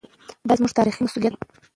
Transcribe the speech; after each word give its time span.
دا 0.47 0.53
زموږ 0.57 0.71
تاریخي 0.77 1.01
مسوولیت 1.01 1.33
دی. 1.35 1.39